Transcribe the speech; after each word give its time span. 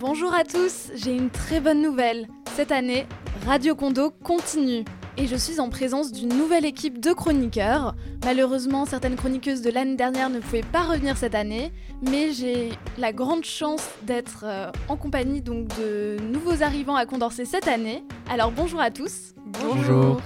Bonjour 0.00 0.32
à 0.32 0.44
tous, 0.44 0.90
j'ai 0.94 1.14
une 1.14 1.28
très 1.28 1.60
bonne 1.60 1.82
nouvelle. 1.82 2.26
Cette 2.56 2.72
année, 2.72 3.06
Radio 3.44 3.74
Condo 3.74 4.10
continue. 4.10 4.82
Et 5.18 5.26
je 5.26 5.36
suis 5.36 5.60
en 5.60 5.68
présence 5.68 6.10
d'une 6.10 6.30
nouvelle 6.30 6.64
équipe 6.64 7.00
de 7.00 7.12
chroniqueurs. 7.12 7.94
Malheureusement, 8.24 8.86
certaines 8.86 9.16
chroniqueuses 9.16 9.60
de 9.60 9.68
l'année 9.68 9.96
dernière 9.96 10.30
ne 10.30 10.40
pouvaient 10.40 10.62
pas 10.62 10.84
revenir 10.84 11.18
cette 11.18 11.34
année, 11.34 11.70
mais 12.00 12.32
j'ai 12.32 12.70
la 12.96 13.12
grande 13.12 13.44
chance 13.44 13.86
d'être 14.02 14.44
euh, 14.44 14.70
en 14.88 14.96
compagnie 14.96 15.42
donc 15.42 15.68
de 15.78 16.16
nouveaux 16.32 16.62
arrivants 16.62 16.96
à 16.96 17.04
Condorcet 17.04 17.44
cette 17.44 17.68
année. 17.68 18.02
Alors 18.30 18.52
bonjour 18.52 18.80
à 18.80 18.90
tous. 18.90 19.34
Bonjour. 19.44 20.18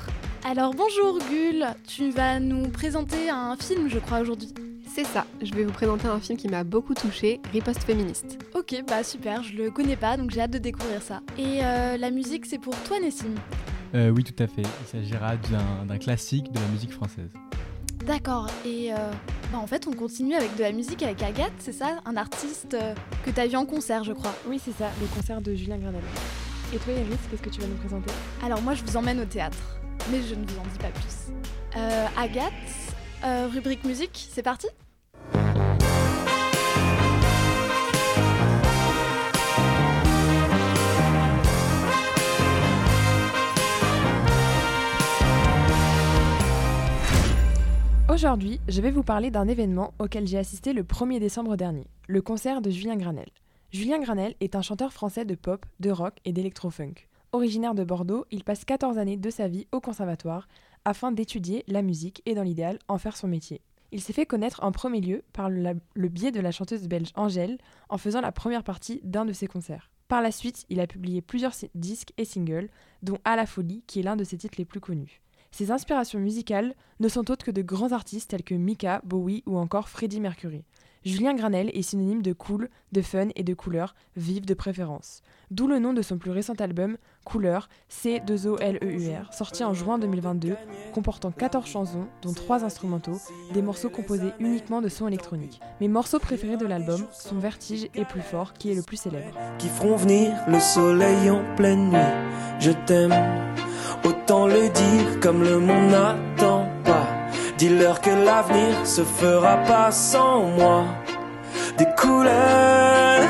Alors 0.49 0.73
bonjour 0.73 1.19
Gul, 1.29 1.67
tu 1.89 2.11
vas 2.11 2.39
nous 2.39 2.69
présenter 2.69 3.29
un 3.29 3.57
film 3.57 3.89
je 3.89 3.99
crois 3.99 4.21
aujourd'hui. 4.21 4.55
C'est 4.95 5.05
ça, 5.05 5.27
je 5.43 5.53
vais 5.55 5.65
vous 5.65 5.73
présenter 5.73 6.07
un 6.07 6.21
film 6.21 6.39
qui 6.39 6.47
m'a 6.47 6.63
beaucoup 6.63 6.95
touché, 6.95 7.41
Riposte 7.53 7.83
féministe. 7.83 8.39
Ok, 8.55 8.77
bah 8.87 9.03
super, 9.03 9.43
je 9.43 9.53
le 9.57 9.73
connais 9.73 9.97
pas 9.97 10.17
donc 10.17 10.31
j'ai 10.31 10.41
hâte 10.41 10.53
de 10.53 10.59
découvrir 10.59 11.03
ça. 11.03 11.21
Et 11.37 11.65
euh, 11.65 11.97
la 11.97 12.13
musique 12.13 12.47
c'est 12.47 12.61
pour 12.61 12.77
toi 12.85 13.01
Nessim 13.01 13.35
Euh, 13.97 14.11
oui, 14.11 14.23
tout 14.23 14.41
à 14.41 14.47
fait. 14.47 14.63
Il 14.63 14.87
s'agira 14.87 15.35
d'un 15.37 15.85
d'un 15.87 15.99
classique 15.99 16.53
de 16.53 16.61
la 16.61 16.67
musique 16.69 16.93
française. 16.93 17.31
D'accord, 18.07 18.47
et 18.65 18.93
euh, 18.93 18.97
bah, 19.51 19.59
en 19.59 19.67
fait 19.67 19.89
on 19.89 19.93
continue 19.95 20.35
avec 20.37 20.55
de 20.55 20.63
la 20.63 20.71
musique 20.71 21.03
avec 21.03 21.21
Agathe, 21.25 21.53
c'est 21.59 21.73
ça? 21.73 21.99
Un 22.05 22.17
artiste 22.17 22.75
euh, 22.75 22.95
que 23.25 23.31
tu 23.33 23.41
as 23.41 23.49
vu 23.49 23.57
en 23.57 23.67
concert 23.67 24.05
je 24.05 24.13
crois. 24.13 24.35
Oui, 24.47 24.61
c'est 24.65 24.77
ça, 24.79 24.91
le 25.01 25.09
concert 25.09 25.41
de 25.41 25.57
Julien 25.57 25.79
Granel. 25.79 26.03
Et 26.73 26.77
toi, 26.77 26.93
Iris, 26.93 27.19
qu'est-ce 27.31 27.43
que 27.43 27.51
tu 27.51 27.61
vas 27.61 27.67
nous 27.67 27.75
présenter? 27.77 28.13
Alors 28.45 28.63
moi 28.63 28.75
je 28.75 28.85
vous 28.85 28.97
emmène 28.97 29.19
au 29.21 29.25
théâtre, 29.27 29.59
mais 30.13 30.23
je 30.23 30.37
ne 30.37 30.47
vous 30.47 30.59
en 30.61 30.63
dis 30.73 30.79
pas 30.79 30.91
plus. 30.91 31.33
Euh, 31.77 32.07
Agathe, 32.17 32.53
euh, 33.25 33.49
rubrique 33.53 33.83
musique, 33.85 34.29
c'est 34.31 34.43
parti? 34.45 34.69
Aujourd'hui, 48.15 48.61
je 48.69 48.81
vais 48.81 48.93
vous 48.93 49.03
parler 49.03 49.33
d'un 49.33 49.49
événement 49.49 49.93
auquel 49.99 50.25
j'ai 50.29 50.39
assisté 50.39 50.73
le 50.73 50.85
1er 50.85 51.19
décembre 51.19 51.57
dernier, 51.57 51.89
le 52.07 52.23
concert 52.23 52.61
de 52.63 52.71
Julien 52.71 52.95
Granel. 52.95 53.29
Julien 53.73 53.99
Granel 53.99 54.37
est 54.39 54.55
un 54.55 54.63
chanteur 54.63 54.93
français 54.93 55.25
de 55.25 55.35
pop, 55.35 55.67
de 55.81 55.91
rock 55.91 56.15
et 56.25 56.33
d'électro-funk. 56.33 57.09
Originaire 57.33 57.75
de 57.75 57.83
Bordeaux, 57.83 58.25
il 58.31 58.45
passe 58.45 58.65
14 58.65 58.99
années 58.99 59.17
de 59.17 59.31
sa 59.31 59.49
vie 59.49 59.67
au 59.73 59.81
conservatoire 59.81 60.47
afin 60.85 61.11
d'étudier 61.11 61.65
la 61.67 61.83
musique 61.83 62.23
et 62.25 62.35
dans 62.37 62.45
l'idéal 62.45 62.79
en 62.87 62.99
faire 62.99 63.17
son 63.17 63.27
métier. 63.27 63.63
Il 63.91 64.01
s'est 64.01 64.13
fait 64.13 64.27
connaître 64.27 64.63
en 64.63 64.71
premier 64.71 65.01
lieu 65.01 65.25
par 65.33 65.51
le, 65.51 65.73
le 65.95 66.09
biais 66.09 66.31
de 66.31 66.41
la 66.41 66.53
chanteuse 66.53 66.87
belge 66.87 67.11
Angèle 67.17 67.59
en 67.89 67.99
faisant 67.99 68.21
la 68.21 68.31
première 68.31 68.63
partie 68.63 69.01
d'un 69.03 69.25
de 69.25 69.33
ses 69.33 69.49
concerts. 69.49 69.91
Par 70.07 70.23
la 70.23 70.31
suite, 70.31 70.67
il 70.69 70.79
a 70.79 70.87
publié 70.87 71.21
plusieurs 71.21 71.55
si- 71.55 71.69
disques 71.75 72.13
et 72.17 72.25
singles, 72.25 72.71
dont 73.03 73.19
À 73.25 73.35
la 73.35 73.47
folie, 73.47 73.83
qui 73.89 73.99
est 73.99 74.05
l'un 74.05 74.15
de 74.15 74.23
ses 74.23 74.39
titres 74.39 74.55
les 74.59 74.65
plus 74.65 74.79
connus. 74.81 75.21
Ses 75.55 75.71
inspirations 75.71 76.19
musicales 76.19 76.75
ne 76.99 77.09
sont 77.09 77.31
autres 77.31 77.45
que 77.45 77.53
de 77.53 77.63
grands 77.63 77.93
artistes 77.93 78.31
tels 78.31 78.43
que 78.43 78.57
Mika, 78.57 79.01
Bowie 79.05 79.45
ou 79.47 79.57
encore 79.57 79.89
Freddie 79.89 80.19
Mercury. 80.21 80.65
Julien 81.05 81.33
Granel 81.33 81.71
est 81.75 81.83
synonyme 81.83 82.23
de 82.23 82.33
cool, 82.33 82.69
de 82.91 83.03
fun 83.03 83.29
et 83.37 83.45
de 83.45 83.55
couleur, 83.55 83.95
vive 84.17 84.47
de 84.47 84.55
préférence. 84.55 85.23
D'où 85.53 85.69
le 85.69 85.79
nom 85.79 85.93
de 85.93 86.03
son 86.03 86.19
plus 86.19 86.33
récent 86.33 86.55
album, 86.55 86.97
Couleur, 87.25 87.69
C2OLEUR, 87.89 89.33
sorti 89.33 89.63
en 89.63 89.75
juin 89.75 90.01
2022, 90.01 90.57
comportant 90.93 91.31
14 91.31 91.67
chansons, 91.67 92.09
dont 92.23 92.33
3 92.33 92.65
instrumentaux, 92.65 93.21
des 93.53 93.63
morceaux 93.63 93.91
composés 93.91 94.33
uniquement 94.41 94.83
de 94.83 94.89
sons 94.89 95.07
électroniques. 95.07 95.61
Mes 95.81 95.87
morceaux 95.87 96.19
préférés 96.19 96.57
de 96.57 96.67
l'album 96.67 97.07
sont 97.13 97.39
Vertige 97.39 97.87
et 97.95 98.05
Plus 98.05 98.23
fort, 98.23 98.55
qui 98.55 98.73
est 98.73 98.75
le 98.75 98.83
plus 98.83 98.97
célèbre. 98.97 99.39
qui 99.59 99.69
feront 99.69 99.95
venir 99.95 100.33
le 100.49 100.59
soleil 100.59 101.31
en 101.31 101.45
pleine 101.55 101.91
nuit. 101.91 102.59
Je 102.59 102.73
t'aime, 102.87 103.15
autant 104.05 104.47
le 104.47 104.69
dire 104.69 105.21
comme 105.21 105.43
le 105.43 105.59
monde 105.59 105.91
n'attend 105.91 106.69
pas. 106.85 107.07
Dis-leur 107.59 108.01
que 108.01 108.11
l'avenir 108.11 108.87
se 108.87 109.03
fera 109.03 109.57
pas 109.59 109.91
sans 109.93 110.43
moi. 110.43 110.85
Des 111.79 111.87
couleurs, 111.97 113.23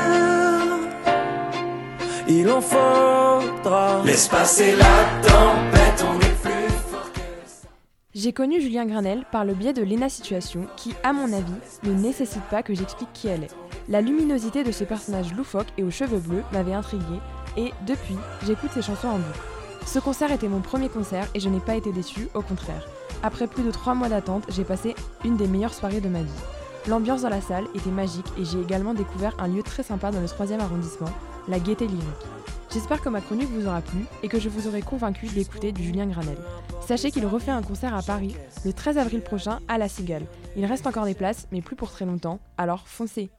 il 2.27 2.49
en 2.49 2.61
faudra. 2.61 4.01
Laisse 4.03 4.27
passer 4.27 4.75
la 4.75 4.85
tempête, 5.27 6.05
on 6.07 6.19
est 6.19 6.41
plus 6.41 6.69
fort 6.91 7.11
que 7.13 7.19
ça. 7.45 7.67
J'ai 8.13 8.33
connu 8.33 8.61
Julien 8.61 8.85
Granel 8.85 9.25
par 9.31 9.45
le 9.45 9.53
biais 9.53 9.73
de 9.73 9.83
Lena 9.83 10.09
Situation, 10.09 10.67
qui, 10.75 10.93
à 11.03 11.13
mon 11.13 11.33
avis, 11.33 11.53
ne 11.83 11.93
nécessite 11.93 12.43
pas 12.43 12.63
que 12.63 12.73
j'explique 12.75 13.13
qui 13.13 13.27
elle 13.27 13.43
est. 13.43 13.55
La 13.89 14.01
luminosité 14.01 14.63
de 14.63 14.71
ce 14.71 14.83
personnage 14.83 15.33
loufoque 15.33 15.67
et 15.77 15.83
aux 15.83 15.91
cheveux 15.91 16.19
bleus 16.19 16.43
m'avait 16.51 16.73
intriguée, 16.73 17.19
et 17.57 17.71
depuis, 17.87 18.17
j'écoute 18.45 18.71
ses 18.73 18.81
chansons 18.81 19.07
en 19.07 19.17
boucle. 19.17 19.54
Ce 19.85 19.99
concert 19.99 20.31
était 20.31 20.47
mon 20.47 20.61
premier 20.61 20.89
concert 20.89 21.27
et 21.33 21.39
je 21.39 21.47
n'ai 21.47 21.59
pas 21.59 21.75
été 21.75 21.91
déçue, 21.91 22.27
au 22.33 22.41
contraire. 22.41 22.87
Après 23.23 23.47
plus 23.47 23.63
de 23.63 23.71
trois 23.71 23.93
mois 23.93 24.09
d'attente, 24.09 24.43
j'ai 24.49 24.63
passé 24.63 24.95
une 25.23 25.37
des 25.37 25.47
meilleures 25.47 25.73
soirées 25.73 26.01
de 26.01 26.09
ma 26.09 26.21
vie. 26.21 26.41
L'ambiance 26.87 27.21
dans 27.21 27.29
la 27.29 27.41
salle 27.41 27.65
était 27.73 27.89
magique 27.91 28.27
et 28.37 28.45
j'ai 28.45 28.59
également 28.59 28.93
découvert 28.93 29.35
un 29.39 29.47
lieu 29.47 29.63
très 29.63 29.83
sympa 29.83 30.11
dans 30.11 30.21
le 30.21 30.27
3e 30.27 30.59
arrondissement, 30.59 31.09
la 31.47 31.59
Gaieté 31.59 31.87
Lyrique. 31.87 32.05
J'espère 32.71 33.01
que 33.01 33.09
ma 33.09 33.21
chronique 33.21 33.49
vous 33.49 33.67
aura 33.67 33.81
plu 33.81 34.05
et 34.21 34.27
que 34.27 34.39
je 34.39 34.49
vous 34.49 34.67
aurai 34.67 34.81
convaincu 34.81 35.27
d'écouter 35.27 35.71
du 35.71 35.83
Julien 35.83 36.07
Granel. 36.07 36.37
Sachez 36.85 37.09
qu'il 37.09 37.25
refait 37.25 37.51
un 37.51 37.61
concert 37.61 37.95
à 37.95 38.01
Paris 38.01 38.35
le 38.65 38.73
13 38.73 38.97
avril 38.97 39.21
prochain 39.21 39.59
à 39.67 39.77
La 39.77 39.87
Cigale. 39.87 40.25
Il 40.57 40.65
reste 40.65 40.85
encore 40.85 41.05
des 41.05 41.13
places, 41.13 41.47
mais 41.51 41.61
plus 41.61 41.75
pour 41.75 41.91
très 41.91 42.05
longtemps, 42.05 42.39
alors 42.57 42.87
foncez 42.87 43.29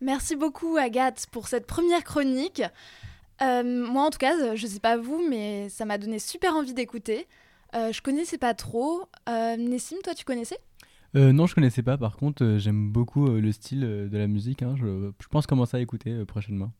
Merci 0.00 0.34
beaucoup 0.34 0.76
Agathe 0.76 1.26
pour 1.30 1.48
cette 1.48 1.66
première 1.66 2.04
chronique. 2.04 2.62
Euh, 3.40 3.62
moi 3.62 4.04
en 4.04 4.10
tout 4.10 4.18
cas, 4.18 4.54
je 4.54 4.66
sais 4.66 4.80
pas 4.80 4.96
vous, 4.96 5.22
mais 5.28 5.68
ça 5.68 5.84
m'a 5.84 5.98
donné 5.98 6.18
super 6.18 6.54
envie 6.56 6.74
d'écouter. 6.74 7.26
Euh, 7.74 7.92
je 7.92 8.00
connaissais 8.02 8.38
pas 8.38 8.54
trop. 8.54 9.02
Euh, 9.28 9.56
Nessim, 9.56 9.96
toi 10.02 10.14
tu 10.14 10.24
connaissais? 10.24 10.58
Euh, 11.16 11.32
non, 11.32 11.46
je 11.46 11.54
connaissais 11.54 11.82
pas. 11.82 11.96
Par 11.96 12.16
contre, 12.16 12.44
euh, 12.44 12.58
j'aime 12.58 12.90
beaucoup 12.90 13.26
le 13.28 13.52
style 13.52 13.80
de 13.80 14.18
la 14.18 14.26
musique. 14.26 14.62
hein. 14.62 14.74
Je, 14.76 15.10
je 15.20 15.28
pense 15.28 15.46
commencer 15.46 15.76
à 15.76 15.80
écouter 15.80 16.24
prochainement. 16.26 16.70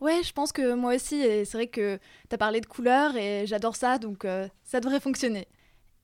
Ouais, 0.00 0.22
je 0.24 0.32
pense 0.32 0.52
que 0.52 0.74
moi 0.74 0.94
aussi, 0.94 1.16
et 1.16 1.44
c'est 1.44 1.56
vrai 1.56 1.66
que 1.68 1.98
t'as 2.28 2.36
parlé 2.36 2.60
de 2.60 2.66
couleurs 2.66 3.16
et 3.16 3.46
j'adore 3.46 3.76
ça, 3.76 3.98
donc 3.98 4.26
ça 4.64 4.80
devrait 4.80 5.00
fonctionner. 5.00 5.46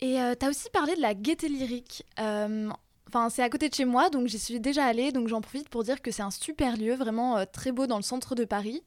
Et 0.01 0.17
t'as 0.39 0.49
aussi 0.49 0.69
parlé 0.73 0.95
de 0.97 1.01
la 1.01 1.15
gaieté 1.15 1.49
lyrique. 1.49 2.05
Enfin, 2.19 3.29
c'est 3.29 3.43
à 3.43 3.51
côté 3.51 3.69
de 3.69 3.75
chez 3.75 3.85
moi, 3.85 4.09
donc 4.11 4.29
j'y 4.29 4.39
suis 4.39 4.59
déjà 4.61 4.87
allée, 4.87 5.13
donc 5.13 5.29
j'en 5.29 5.41
profite 5.43 5.69
pour 5.69 5.85
dire 5.85 6.01
que 6.01 6.11
c'est 6.11 6.23
un 6.23 6.31
super 6.31 6.77
lieu, 6.77 6.95
vraiment 6.95 7.45
très 7.53 7.71
beau 7.73 7.87
dans 7.87 7.97
le 7.99 8.03
centre 8.03 8.35
de 8.35 8.45
Paris. 8.45 8.83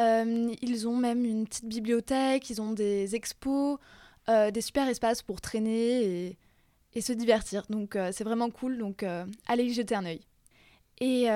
Euh, 0.00 0.54
ils 0.62 0.88
ont 0.88 0.96
même 0.96 1.24
une 1.24 1.46
petite 1.46 1.66
bibliothèque, 1.66 2.48
ils 2.50 2.60
ont 2.62 2.72
des 2.72 3.14
expos, 3.14 3.78
euh, 4.28 4.50
des 4.50 4.60
super 4.60 4.88
espaces 4.88 5.22
pour 5.22 5.40
traîner 5.40 6.36
et, 6.94 7.00
se 7.00 7.12
divertir. 7.12 7.64
Donc 7.68 7.96
euh, 7.96 8.10
c'est 8.12 8.24
vraiment 8.24 8.50
cool, 8.50 8.78
donc 8.78 9.04
allez 9.46 9.64
y 9.64 9.72
jeter 9.72 9.94
un 9.94 10.04
œil. 10.04 10.20
Et 11.00 11.26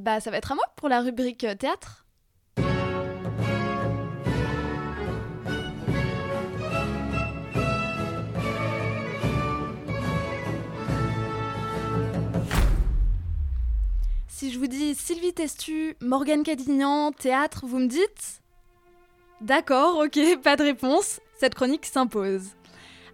bah 0.00 0.20
ça 0.20 0.30
va 0.30 0.38
être 0.38 0.52
à 0.52 0.54
moi 0.54 0.64
pour 0.76 0.88
la 0.88 1.00
rubrique 1.00 1.46
théâtre. 1.58 2.03
Si 14.44 14.52
je 14.52 14.58
vous 14.58 14.66
dis 14.66 14.94
Sylvie 14.94 15.32
Testu, 15.32 15.96
Morgane 16.02 16.42
Cadignan, 16.42 17.12
théâtre, 17.12 17.64
vous 17.64 17.78
me 17.78 17.86
dites 17.86 18.42
D'accord, 19.40 20.04
ok, 20.04 20.18
pas 20.42 20.56
de 20.56 20.64
réponse. 20.64 21.18
Cette 21.40 21.54
chronique 21.54 21.86
s'impose. 21.86 22.48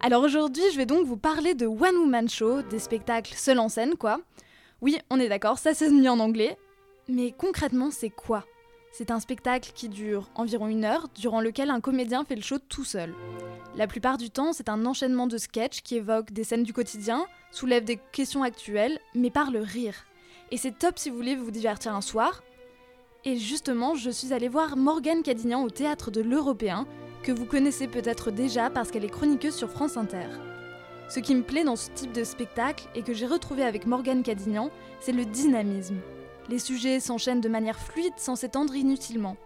Alors 0.01 0.23
aujourd'hui, 0.23 0.65
je 0.73 0.75
vais 0.75 0.85
donc 0.85 1.05
vous 1.05 1.15
parler 1.15 1.53
de 1.53 1.65
One 1.67 1.95
Woman 1.95 2.27
Show, 2.27 2.63
des 2.63 2.79
spectacles 2.79 3.33
seuls 3.33 3.59
en 3.59 3.69
scène, 3.69 3.95
quoi. 3.95 4.19
Oui, 4.81 4.97
on 5.09 5.21
est 5.21 5.29
d'accord, 5.29 5.57
ça 5.57 5.73
c'est 5.73 5.89
mis 5.89 6.09
en 6.09 6.19
anglais. 6.19 6.57
Mais 7.07 7.31
concrètement, 7.31 7.91
c'est 7.91 8.09
quoi? 8.09 8.43
C'est 8.91 9.09
un 9.09 9.21
spectacle 9.21 9.71
qui 9.73 9.87
dure 9.87 10.29
environ 10.35 10.67
une 10.67 10.83
heure, 10.83 11.07
durant 11.15 11.39
lequel 11.39 11.69
un 11.69 11.79
comédien 11.79 12.25
fait 12.25 12.35
le 12.35 12.41
show 12.41 12.59
tout 12.59 12.83
seul. 12.83 13.15
La 13.77 13.87
plupart 13.87 14.17
du 14.17 14.31
temps, 14.31 14.51
c'est 14.51 14.67
un 14.67 14.85
enchaînement 14.85 15.27
de 15.27 15.37
sketchs 15.37 15.81
qui 15.81 15.95
évoquent 15.95 16.33
des 16.33 16.43
scènes 16.43 16.63
du 16.63 16.73
quotidien, 16.73 17.25
soulèvent 17.51 17.85
des 17.85 18.01
questions 18.11 18.43
actuelles, 18.43 18.99
mais 19.15 19.29
par 19.29 19.49
le 19.49 19.61
rire. 19.61 19.95
Et 20.51 20.57
c'est 20.57 20.77
top 20.77 20.99
si 20.99 21.09
vous 21.09 21.15
voulez 21.15 21.37
vous 21.37 21.49
divertir 21.49 21.95
un 21.95 22.01
soir. 22.01 22.43
Et 23.23 23.37
justement, 23.37 23.95
je 23.95 24.09
suis 24.09 24.33
allée 24.33 24.49
voir 24.49 24.75
Morgane 24.75 25.23
Cadignan 25.23 25.63
au 25.63 25.69
théâtre 25.69 26.11
de 26.11 26.21
l'Européen, 26.21 26.85
que 27.23 27.31
vous 27.31 27.45
connaissez 27.45 27.87
peut-être 27.87 28.31
déjà 28.31 28.69
parce 28.69 28.91
qu'elle 28.91 29.05
est 29.05 29.09
chroniqueuse 29.09 29.55
sur 29.55 29.69
France 29.69 29.95
Inter. 29.95 30.27
Ce 31.07 31.19
qui 31.19 31.35
me 31.35 31.43
plaît 31.43 31.63
dans 31.63 31.75
ce 31.77 31.89
type 31.91 32.11
de 32.11 32.25
spectacle 32.25 32.87
et 32.95 33.03
que 33.03 33.13
j'ai 33.13 33.27
retrouvé 33.27 33.63
avec 33.63 33.85
Morgane 33.85 34.23
Cadignan, 34.23 34.71
c'est 34.99 35.11
le 35.13 35.23
dynamisme. 35.23 35.99
Les 36.49 36.59
sujets 36.59 36.99
s'enchaînent 36.99 37.41
de 37.41 37.49
manière 37.49 37.79
fluide 37.79 38.13
sans 38.17 38.35
s'étendre 38.35 38.75
inutilement. 38.75 39.37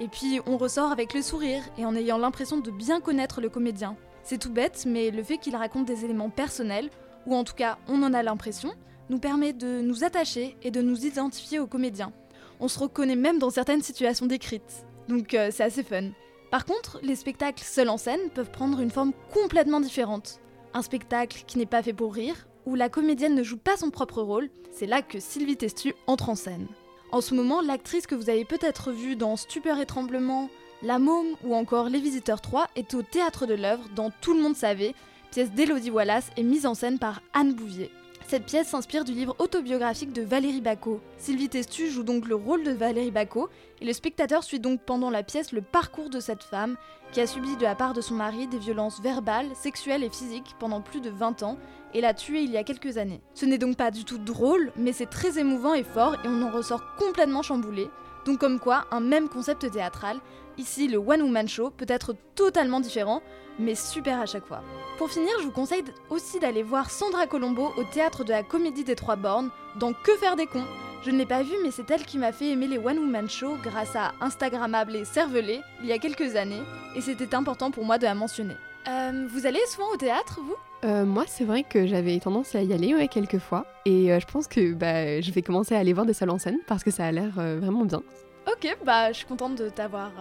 Et 0.00 0.08
puis 0.08 0.40
on 0.46 0.56
ressort 0.56 0.92
avec 0.92 1.12
le 1.12 1.20
sourire 1.20 1.62
et 1.76 1.84
en 1.84 1.96
ayant 1.96 2.18
l'impression 2.18 2.58
de 2.58 2.70
bien 2.70 3.00
connaître 3.00 3.40
le 3.40 3.50
comédien. 3.50 3.96
C'est 4.22 4.38
tout 4.38 4.52
bête, 4.52 4.84
mais 4.86 5.10
le 5.10 5.22
fait 5.22 5.38
qu'il 5.38 5.56
raconte 5.56 5.86
des 5.86 6.04
éléments 6.04 6.30
personnels, 6.30 6.88
ou 7.26 7.34
en 7.34 7.44
tout 7.44 7.54
cas 7.54 7.78
on 7.88 8.02
en 8.02 8.14
a 8.14 8.22
l'impression, 8.22 8.72
nous 9.10 9.18
permet 9.18 9.52
de 9.52 9.80
nous 9.80 10.04
attacher 10.04 10.56
et 10.62 10.70
de 10.70 10.82
nous 10.82 11.06
identifier 11.06 11.58
au 11.58 11.66
comédien. 11.66 12.12
On 12.60 12.68
se 12.68 12.78
reconnaît 12.78 13.16
même 13.16 13.38
dans 13.38 13.50
certaines 13.50 13.82
situations 13.82 14.26
décrites. 14.26 14.84
Donc 15.08 15.34
euh, 15.34 15.50
c'est 15.52 15.64
assez 15.64 15.82
fun. 15.82 16.10
Par 16.50 16.64
contre, 16.64 16.98
les 17.02 17.16
spectacles 17.16 17.64
seuls 17.64 17.88
en 17.88 17.98
scène 17.98 18.30
peuvent 18.34 18.50
prendre 18.50 18.80
une 18.80 18.90
forme 18.90 19.12
complètement 19.32 19.80
différente. 19.80 20.40
Un 20.74 20.82
spectacle 20.82 21.44
qui 21.46 21.58
n'est 21.58 21.66
pas 21.66 21.82
fait 21.82 21.92
pour 21.92 22.14
rire, 22.14 22.46
où 22.66 22.74
la 22.74 22.88
comédienne 22.88 23.34
ne 23.34 23.42
joue 23.42 23.58
pas 23.58 23.76
son 23.76 23.90
propre 23.90 24.22
rôle, 24.22 24.50
c'est 24.70 24.86
là 24.86 25.02
que 25.02 25.20
Sylvie 25.20 25.56
Testu 25.56 25.94
entre 26.06 26.28
en 26.28 26.34
scène. 26.34 26.66
En 27.10 27.20
ce 27.20 27.34
moment, 27.34 27.62
l'actrice 27.62 28.06
que 28.06 28.14
vous 28.14 28.28
avez 28.28 28.44
peut-être 28.44 28.92
vue 28.92 29.16
dans 29.16 29.36
Stupeur 29.36 29.78
et 29.80 29.86
Tremblement, 29.86 30.50
La 30.82 30.98
Môme 30.98 31.36
ou 31.42 31.54
encore 31.54 31.88
Les 31.88 32.00
Visiteurs 32.00 32.42
3 32.42 32.68
est 32.76 32.92
au 32.94 33.02
théâtre 33.02 33.46
de 33.46 33.54
l'œuvre 33.54 33.88
dans 33.94 34.10
Tout 34.20 34.34
le 34.34 34.42
monde 34.42 34.56
savait, 34.56 34.94
pièce 35.30 35.50
d'Elodie 35.52 35.90
Wallace 35.90 36.30
et 36.36 36.42
mise 36.42 36.66
en 36.66 36.74
scène 36.74 36.98
par 36.98 37.22
Anne 37.32 37.54
Bouvier. 37.54 37.90
Cette 38.28 38.44
pièce 38.44 38.68
s'inspire 38.68 39.04
du 39.04 39.12
livre 39.12 39.34
autobiographique 39.38 40.12
de 40.12 40.20
Valérie 40.20 40.60
Bacot. 40.60 41.00
Sylvie 41.16 41.48
Testu 41.48 41.88
joue 41.88 42.02
donc 42.02 42.28
le 42.28 42.34
rôle 42.34 42.62
de 42.62 42.72
Valérie 42.72 43.10
Bacot 43.10 43.48
et 43.80 43.86
le 43.86 43.92
spectateur 43.94 44.44
suit 44.44 44.60
donc 44.60 44.82
pendant 44.82 45.08
la 45.08 45.22
pièce 45.22 45.50
le 45.50 45.62
parcours 45.62 46.10
de 46.10 46.20
cette 46.20 46.42
femme 46.42 46.76
qui 47.10 47.22
a 47.22 47.26
subi 47.26 47.56
de 47.56 47.62
la 47.62 47.74
part 47.74 47.94
de 47.94 48.02
son 48.02 48.16
mari 48.16 48.46
des 48.46 48.58
violences 48.58 49.00
verbales, 49.00 49.48
sexuelles 49.54 50.04
et 50.04 50.10
physiques 50.10 50.56
pendant 50.58 50.82
plus 50.82 51.00
de 51.00 51.08
20 51.08 51.42
ans 51.42 51.56
et 51.94 52.02
l'a 52.02 52.12
tué 52.12 52.42
il 52.42 52.50
y 52.50 52.58
a 52.58 52.64
quelques 52.64 52.98
années. 52.98 53.22
Ce 53.32 53.46
n'est 53.46 53.56
donc 53.56 53.78
pas 53.78 53.90
du 53.90 54.04
tout 54.04 54.18
drôle, 54.18 54.72
mais 54.76 54.92
c'est 54.92 55.06
très 55.06 55.38
émouvant 55.38 55.72
et 55.72 55.82
fort 55.82 56.16
et 56.16 56.28
on 56.28 56.42
en 56.42 56.50
ressort 56.50 56.82
complètement 56.98 57.40
chamboulé. 57.40 57.88
Donc 58.26 58.36
comme 58.36 58.60
quoi, 58.60 58.84
un 58.90 59.00
même 59.00 59.30
concept 59.30 59.70
théâtral, 59.70 60.18
ici 60.58 60.88
le 60.88 60.98
One 60.98 61.22
Woman 61.22 61.48
Show, 61.48 61.70
peut 61.70 61.86
être 61.88 62.14
totalement 62.34 62.80
différent, 62.80 63.22
mais 63.58 63.74
super 63.74 64.20
à 64.20 64.26
chaque 64.26 64.46
fois. 64.46 64.62
Pour 64.98 65.10
finir, 65.10 65.32
je 65.40 65.44
vous 65.44 65.52
conseille 65.52 65.84
aussi 66.10 66.38
d'aller 66.38 66.62
voir 66.62 66.90
Sandra 66.90 67.26
Colombo 67.26 67.72
au 67.76 67.84
théâtre 67.84 68.24
de 68.24 68.30
la 68.30 68.42
Comédie 68.42 68.84
des 68.84 68.96
Trois 68.96 69.16
Bornes 69.16 69.50
dans 69.78 69.92
Que 69.92 70.16
faire 70.16 70.36
des 70.36 70.46
cons. 70.46 70.64
Je 71.04 71.10
ne 71.10 71.18
l'ai 71.18 71.26
pas 71.26 71.42
vue, 71.42 71.56
mais 71.62 71.70
c'est 71.70 71.90
elle 71.90 72.04
qui 72.04 72.18
m'a 72.18 72.32
fait 72.32 72.50
aimer 72.50 72.66
les 72.66 72.78
One 72.78 72.98
Woman 72.98 73.28
Show 73.28 73.56
grâce 73.62 73.94
à 73.94 74.12
Instagrammable 74.20 74.96
et 74.96 75.04
Cervelé 75.04 75.60
il 75.80 75.86
y 75.86 75.92
a 75.92 75.98
quelques 75.98 76.36
années, 76.36 76.62
et 76.96 77.00
c'était 77.00 77.34
important 77.34 77.70
pour 77.70 77.84
moi 77.84 77.98
de 77.98 78.04
la 78.04 78.14
mentionner. 78.14 78.56
Euh, 78.88 79.26
vous 79.30 79.46
allez 79.46 79.60
souvent 79.68 79.88
au 79.92 79.96
théâtre, 79.96 80.40
vous? 80.42 80.56
Euh, 80.84 81.04
moi, 81.04 81.24
c'est 81.26 81.44
vrai 81.44 81.64
que 81.64 81.86
j'avais 81.86 82.18
tendance 82.20 82.54
à 82.54 82.62
y 82.62 82.72
aller 82.72 82.94
ouais, 82.94 83.08
quelques 83.08 83.38
fois. 83.38 83.66
Et 83.84 84.12
euh, 84.12 84.20
je 84.20 84.26
pense 84.26 84.46
que 84.46 84.72
bah, 84.72 85.20
je 85.20 85.30
vais 85.32 85.42
commencer 85.42 85.74
à 85.74 85.78
aller 85.78 85.92
voir 85.92 86.06
des 86.06 86.12
salles 86.14 86.30
en 86.30 86.38
scène 86.38 86.58
parce 86.66 86.84
que 86.84 86.90
ça 86.90 87.04
a 87.04 87.12
l'air 87.12 87.32
euh, 87.38 87.58
vraiment 87.60 87.84
bien. 87.84 88.02
Ok, 88.46 88.76
bah 88.84 89.12
je 89.12 89.18
suis 89.18 89.26
contente 89.26 89.56
de 89.56 89.68
t'avoir 89.68 90.12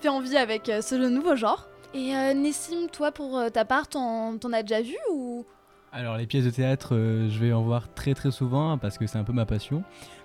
fait 0.00 0.08
envie 0.08 0.36
avec 0.36 0.68
euh, 0.68 0.80
ce 0.80 0.94
nouveau 0.94 1.36
genre. 1.36 1.68
Et 1.94 2.14
euh, 2.14 2.34
Nessim, 2.34 2.88
toi 2.92 3.12
pour 3.12 3.38
euh, 3.38 3.48
ta 3.48 3.64
part, 3.64 3.88
t'en 3.88 4.36
as 4.52 4.62
déjà 4.62 4.82
vu 4.82 4.96
ou? 5.12 5.44
Alors 5.92 6.16
les 6.16 6.26
pièces 6.26 6.44
de 6.44 6.50
théâtre, 6.50 6.94
euh, 6.94 7.28
je 7.30 7.38
vais 7.38 7.52
en 7.52 7.62
voir 7.62 7.92
très 7.94 8.12
très 8.14 8.30
souvent 8.30 8.72
hein, 8.72 8.78
parce 8.78 8.98
que 8.98 9.06
c'est 9.06 9.18
un 9.18 9.24
peu 9.24 9.32
ma 9.32 9.46
passion. 9.46 9.82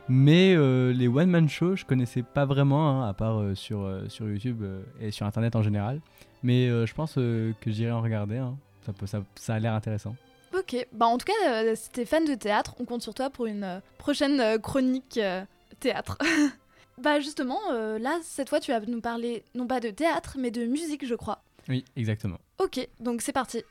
Mais 0.10 0.54
euh, 0.56 0.92
les 0.92 1.08
one 1.08 1.30
man 1.30 1.48
shows, 1.48 1.76
je 1.78 1.86
connaissais 1.86 2.24
pas 2.24 2.46
vraiment, 2.46 2.90
hein, 3.04 3.08
à 3.08 3.14
part 3.14 3.40
euh, 3.40 3.56
sur, 3.56 3.82
euh, 3.82 4.10
sur 4.10 4.28
YouTube 4.28 4.62
euh, 4.64 4.82
et 5.00 5.12
sur 5.12 5.26
internet 5.26 5.56
en 5.56 5.62
général. 5.62 6.02
Mais 6.44 6.68
euh, 6.68 6.86
je 6.86 6.94
pense 6.94 7.16
euh, 7.18 7.54
que 7.62 7.72
j'irai 7.72 7.92
en 7.92 8.02
regarder. 8.02 8.38
hein. 8.38 8.58
Ça, 8.86 8.92
peut- 8.94 9.06
ça, 9.06 9.22
ça 9.36 9.54
a 9.54 9.60
l'air 9.60 9.74
intéressant. 9.74 10.16
Ok, 10.58 10.86
bah 10.92 11.06
en 11.06 11.18
tout 11.18 11.28
cas, 11.28 11.50
euh, 11.64 11.74
si 11.76 11.90
t'es 11.92 12.04
fan 12.04 12.26
de 12.26 12.34
théâtre, 12.36 12.76
on 12.80 12.84
compte 12.86 13.02
sur 13.04 13.14
toi 13.14 13.30
pour 13.30 13.46
une 13.46 13.64
euh, 13.64 13.80
prochaine 14.00 14.42
euh, 14.42 14.58
chronique 14.58 15.18
euh, 15.22 15.44
théâtre. 15.80 16.18
bah 16.98 17.20
justement, 17.20 17.60
euh, 17.72 17.98
là, 18.00 18.20
cette 18.24 18.50
fois, 18.50 18.60
tu 18.60 18.72
vas 18.72 18.80
nous 18.82 19.02
parler 19.02 19.44
non 19.56 19.68
pas 19.68 19.80
de 19.80 19.90
théâtre, 19.90 20.38
mais 20.40 20.52
de 20.52 20.66
musique, 20.66 21.06
je 21.06 21.16
crois. 21.16 21.44
Oui, 21.70 21.86
exactement. 21.96 22.40
Ok, 22.60 22.88
donc 23.00 23.22
c'est 23.22 23.32
parti. 23.32 23.64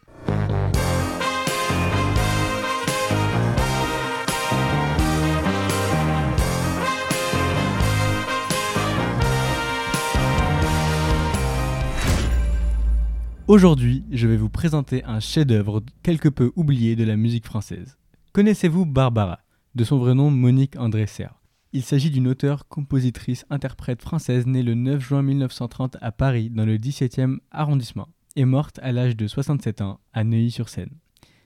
Aujourd'hui, 13.46 14.04
je 14.12 14.28
vais 14.28 14.36
vous 14.36 14.48
présenter 14.48 15.02
un 15.04 15.18
chef-d'œuvre 15.18 15.82
quelque 16.04 16.28
peu 16.28 16.52
oublié 16.54 16.94
de 16.94 17.02
la 17.02 17.16
musique 17.16 17.44
française. 17.44 17.98
Connaissez-vous 18.32 18.86
Barbara, 18.86 19.40
de 19.74 19.82
son 19.82 19.98
vrai 19.98 20.14
nom 20.14 20.30
Monique 20.30 20.76
André 20.76 21.08
Serre 21.08 21.39
Il 21.72 21.84
s'agit 21.84 22.10
d'une 22.10 22.26
auteure, 22.26 22.66
compositrice, 22.66 23.46
interprète 23.48 24.02
française 24.02 24.44
née 24.44 24.64
le 24.64 24.74
9 24.74 25.00
juin 25.00 25.22
1930 25.22 25.98
à 26.00 26.10
Paris, 26.10 26.50
dans 26.50 26.64
le 26.64 26.78
17e 26.78 27.38
arrondissement, 27.52 28.08
et 28.34 28.44
morte 28.44 28.80
à 28.82 28.90
l'âge 28.90 29.16
de 29.16 29.28
67 29.28 29.80
ans 29.80 30.00
à 30.12 30.24
Neuilly-sur-Seine. 30.24 30.90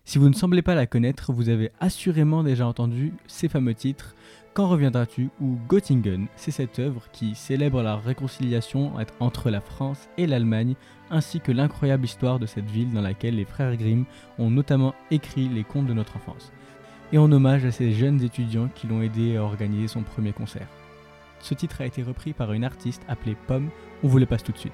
Si 0.06 0.16
vous 0.16 0.30
ne 0.30 0.34
semblez 0.34 0.62
pas 0.62 0.74
la 0.74 0.86
connaître, 0.86 1.30
vous 1.34 1.50
avez 1.50 1.70
assurément 1.78 2.42
déjà 2.42 2.66
entendu 2.66 3.12
ces 3.26 3.50
fameux 3.50 3.74
titres 3.74 4.14
Quand 4.54 4.66
reviendras-tu 4.66 5.28
ou 5.42 5.58
Göttingen. 5.68 6.26
C'est 6.36 6.50
cette 6.50 6.78
œuvre 6.78 7.10
qui 7.12 7.34
célèbre 7.34 7.82
la 7.82 7.96
réconciliation 7.96 8.92
entre 9.20 9.50
la 9.50 9.60
France 9.60 10.08
et 10.16 10.26
l'Allemagne 10.26 10.74
ainsi 11.10 11.40
que 11.40 11.52
l'incroyable 11.52 12.06
histoire 12.06 12.38
de 12.38 12.46
cette 12.46 12.70
ville 12.70 12.92
dans 12.92 13.02
laquelle 13.02 13.36
les 13.36 13.44
frères 13.44 13.76
Grimm 13.76 14.06
ont 14.38 14.50
notamment 14.50 14.94
écrit 15.10 15.50
les 15.50 15.64
contes 15.64 15.86
de 15.86 15.92
notre 15.92 16.16
enfance, 16.16 16.50
et 17.14 17.18
en 17.18 17.30
hommage 17.30 17.64
à 17.64 17.70
ces 17.70 17.92
jeunes 17.92 18.20
étudiants 18.24 18.68
qui 18.74 18.88
l'ont 18.88 19.00
aidé 19.00 19.36
à 19.36 19.44
organiser 19.44 19.86
son 19.86 20.02
premier 20.02 20.32
concert. 20.32 20.66
Ce 21.38 21.54
titre 21.54 21.80
a 21.80 21.86
été 21.86 22.02
repris 22.02 22.32
par 22.32 22.52
une 22.52 22.64
artiste 22.64 23.02
appelée 23.06 23.36
Pomme, 23.46 23.70
on 24.02 24.08
vous 24.08 24.18
le 24.18 24.26
passe 24.26 24.42
tout 24.42 24.50
de 24.50 24.58
suite. 24.58 24.72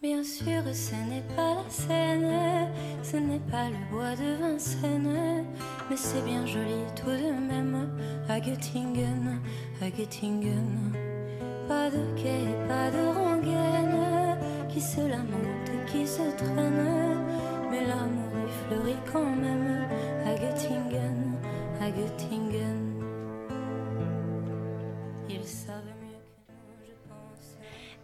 Bien 0.00 0.24
sûr, 0.24 0.62
ce 0.72 0.94
n'est 1.10 1.36
pas 1.36 1.56
la 1.56 1.68
Seine, 1.68 2.72
ce 3.02 3.18
n'est 3.18 3.38
pas 3.50 3.68
le 3.68 3.90
bois 3.90 4.16
de 4.16 4.40
Vincennes, 4.40 5.44
mais 5.90 5.96
c'est 5.96 6.24
bien 6.24 6.46
joli 6.46 6.80
tout 6.96 7.10
de 7.10 7.46
même 7.46 7.90
à 8.26 8.40
Göttingen, 8.40 9.38
à 9.82 9.90
Göttingen. 9.90 10.94
Pas 11.68 11.90
de 11.90 11.98
quai, 12.16 12.56
pas 12.66 12.90
de 12.90 13.06
rengaine 13.14 14.38
qui 14.68 14.80
se 14.80 15.00
lamente, 15.00 15.57
qui 15.90 16.06
se 16.06 16.22
traîne, 16.36 17.24
mais 17.70 17.86
l'amour 17.86 18.32
y 18.46 18.50
fleurit 18.66 18.96
quand 19.12 19.24
même 19.36 19.86
à 20.26 20.34
Göttingen, 20.34 21.34
à 21.80 21.90
Göttingen. 21.90 23.02
Ils 25.28 25.44
savent 25.44 25.82
mieux 26.02 26.18
que 26.46 26.52
nous, 26.52 26.86
je 26.86 26.92
pense. 27.08 27.56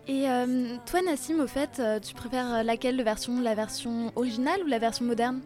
Et 0.06 0.28
euh, 0.28 0.76
toi, 0.86 1.00
Nassim, 1.02 1.40
au 1.40 1.46
fait, 1.46 1.78
euh, 1.78 2.00
tu 2.00 2.14
préfères 2.14 2.64
laquelle 2.64 3.02
version 3.02 3.40
La 3.40 3.54
version 3.54 4.12
originale 4.16 4.60
ou 4.64 4.66
la 4.66 4.78
version 4.78 5.04
moderne? 5.04 5.40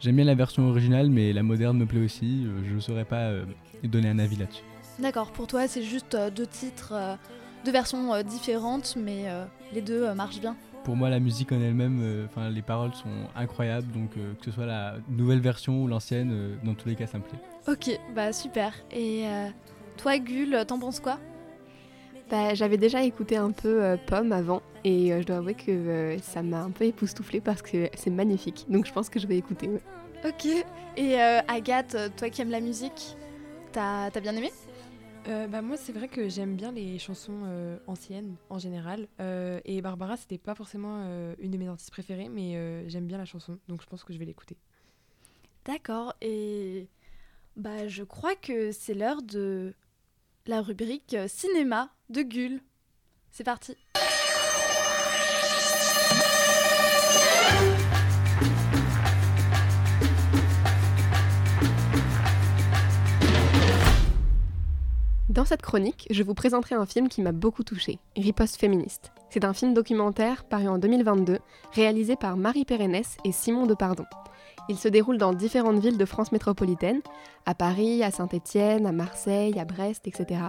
J'aime 0.00 0.16
bien 0.16 0.24
la 0.24 0.34
version 0.34 0.68
originale, 0.68 1.08
mais 1.10 1.32
la 1.32 1.42
moderne 1.42 1.78
me 1.78 1.86
plaît 1.86 2.04
aussi, 2.04 2.44
euh, 2.44 2.62
je 2.68 2.74
ne 2.74 2.80
saurais 2.80 3.04
pas 3.04 3.28
euh, 3.28 3.44
donner 3.84 4.08
un 4.08 4.18
avis 4.18 4.36
là-dessus. 4.36 4.64
D'accord, 4.98 5.32
pour 5.32 5.46
toi, 5.46 5.66
c'est 5.66 5.82
juste 5.82 6.14
euh, 6.14 6.30
deux 6.30 6.46
titres, 6.46 6.92
euh, 6.92 7.14
deux 7.64 7.72
versions 7.72 8.12
euh, 8.12 8.22
différentes, 8.22 8.96
mais 8.96 9.24
euh, 9.28 9.44
les 9.72 9.80
deux 9.80 10.04
euh, 10.04 10.14
marchent 10.14 10.40
bien. 10.40 10.56
Pour 10.84 10.96
moi, 10.96 11.08
la 11.08 11.18
musique 11.18 11.50
en 11.52 11.60
elle-même, 11.60 11.98
euh, 12.02 12.26
enfin 12.26 12.50
les 12.50 12.60
paroles 12.62 12.92
sont 12.94 13.08
incroyables, 13.34 13.90
donc 13.92 14.10
euh, 14.18 14.34
que 14.38 14.44
ce 14.44 14.50
soit 14.50 14.66
la 14.66 14.96
nouvelle 15.08 15.40
version 15.40 15.82
ou 15.82 15.88
l'ancienne, 15.88 16.30
euh, 16.32 16.54
dans 16.62 16.74
tous 16.74 16.88
les 16.88 16.94
cas, 16.94 17.06
ça 17.06 17.18
me 17.18 17.22
plaît. 17.22 17.38
Ok, 17.66 17.98
bah 18.14 18.32
super. 18.34 18.74
Et 18.92 19.26
euh, 19.26 19.48
toi, 19.96 20.18
Gul, 20.18 20.62
t'en 20.68 20.78
penses 20.78 21.00
quoi? 21.00 21.18
Bah, 22.30 22.52
J'avais 22.54 22.76
déjà 22.76 23.02
écouté 23.02 23.36
un 23.38 23.50
peu 23.50 23.82
euh, 23.82 23.96
Pomme 24.06 24.32
avant 24.32 24.60
et 24.84 25.12
euh, 25.12 25.22
je 25.22 25.26
dois 25.26 25.36
avouer 25.36 25.54
que 25.54 25.70
euh, 25.70 26.18
ça 26.18 26.42
m'a 26.42 26.62
un 26.62 26.70
peu 26.70 26.84
époustouflé 26.84 27.40
parce 27.40 27.62
que 27.62 27.88
c'est 27.94 28.10
magnifique. 28.10 28.66
Donc 28.68 28.86
je 28.86 28.92
pense 28.92 29.08
que 29.08 29.18
je 29.18 29.26
vais 29.26 29.36
écouter. 29.38 29.68
ouais. 29.68 29.80
Ok. 30.26 30.46
Et 30.96 31.20
euh, 31.20 31.40
Agathe, 31.48 31.96
toi 32.16 32.28
qui 32.30 32.42
aimes 32.42 32.50
la 32.50 32.60
musique, 32.60 33.16
t'as 33.72 34.10
t'as 34.10 34.20
bien 34.20 34.34
aimé? 34.36 34.52
Euh, 35.26 35.46
bah 35.46 35.62
moi 35.62 35.78
c'est 35.78 35.92
vrai 35.92 36.08
que 36.08 36.28
j'aime 36.28 36.54
bien 36.54 36.70
les 36.70 36.98
chansons 36.98 37.44
euh, 37.46 37.78
anciennes 37.86 38.36
en 38.50 38.58
général 38.58 39.08
Euh, 39.20 39.58
et 39.64 39.80
Barbara 39.80 40.18
c'était 40.18 40.36
pas 40.36 40.54
forcément 40.54 41.02
une 41.38 41.50
de 41.50 41.56
mes 41.56 41.66
artistes 41.68 41.90
préférées 41.90 42.28
mais 42.28 42.88
j'aime 42.88 43.06
bien 43.06 43.16
la 43.18 43.24
chanson 43.24 43.58
donc 43.68 43.80
je 43.80 43.86
pense 43.86 44.04
que 44.04 44.12
je 44.12 44.18
vais 44.18 44.24
l'écouter. 44.26 44.56
D'accord. 45.64 46.14
Et 46.20 46.88
bah 47.56 47.88
je 47.88 48.02
crois 48.02 48.34
que 48.34 48.70
c'est 48.72 48.92
l'heure 48.92 49.22
de 49.22 49.74
la 50.46 50.60
rubrique 50.60 51.16
cinéma 51.26 51.90
de 52.10 52.22
Gul. 52.22 52.60
C'est 53.30 53.44
parti. 53.44 53.76
Dans 65.34 65.44
cette 65.44 65.62
chronique, 65.62 66.06
je 66.10 66.22
vous 66.22 66.34
présenterai 66.34 66.76
un 66.76 66.86
film 66.86 67.08
qui 67.08 67.20
m'a 67.20 67.32
beaucoup 67.32 67.64
touchée, 67.64 67.98
Riposte 68.16 68.56
féministe. 68.56 69.10
C'est 69.30 69.44
un 69.44 69.52
film 69.52 69.74
documentaire 69.74 70.44
paru 70.44 70.68
en 70.68 70.78
2022, 70.78 71.40
réalisé 71.72 72.14
par 72.14 72.36
Marie 72.36 72.64
Pérennes 72.64 73.02
et 73.24 73.32
Simon 73.32 73.66
Depardon. 73.66 74.04
Il 74.68 74.78
se 74.78 74.86
déroule 74.86 75.18
dans 75.18 75.32
différentes 75.32 75.80
villes 75.80 75.98
de 75.98 76.04
France 76.04 76.30
métropolitaine, 76.30 77.00
à 77.46 77.54
Paris, 77.56 78.04
à 78.04 78.12
Saint-Étienne, 78.12 78.86
à 78.86 78.92
Marseille, 78.92 79.58
à 79.58 79.64
Brest, 79.64 80.06
etc. 80.06 80.40